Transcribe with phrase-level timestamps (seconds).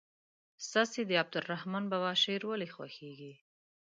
[0.67, 3.33] ستاسې د عبدالرحمان بابا شعر ولې خوښیږي.